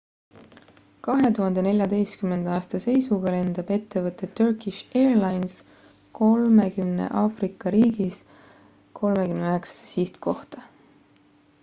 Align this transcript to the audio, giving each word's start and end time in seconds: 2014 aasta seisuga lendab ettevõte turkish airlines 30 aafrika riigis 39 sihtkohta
2014 1.07 2.47
aasta 2.53 2.79
seisuga 2.85 3.33
lendab 3.35 3.67
ettevõte 3.75 4.29
turkish 4.39 4.97
airlines 5.01 5.57
30 6.21 7.07
aafrika 7.25 7.73
riigis 7.77 8.19
39 9.03 9.77
sihtkohta 9.95 10.65